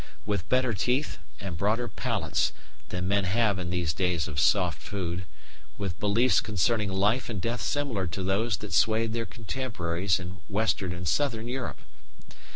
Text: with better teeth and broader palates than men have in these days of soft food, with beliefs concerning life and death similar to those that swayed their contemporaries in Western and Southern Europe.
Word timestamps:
with 0.25 0.49
better 0.49 0.73
teeth 0.73 1.19
and 1.39 1.59
broader 1.59 1.87
palates 1.87 2.53
than 2.89 3.07
men 3.07 3.23
have 3.23 3.59
in 3.59 3.69
these 3.69 3.93
days 3.93 4.27
of 4.27 4.39
soft 4.39 4.81
food, 4.81 5.27
with 5.77 5.99
beliefs 5.99 6.39
concerning 6.41 6.91
life 6.91 7.29
and 7.29 7.39
death 7.39 7.61
similar 7.61 8.07
to 8.07 8.23
those 8.23 8.57
that 8.57 8.73
swayed 8.73 9.13
their 9.13 9.27
contemporaries 9.27 10.19
in 10.19 10.39
Western 10.49 10.91
and 10.91 11.07
Southern 11.07 11.47
Europe. 11.47 11.81